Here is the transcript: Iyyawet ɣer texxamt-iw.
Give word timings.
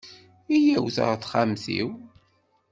Iyyawet 0.55 0.97
ɣer 1.03 1.15
texxamt-iw. 1.17 1.89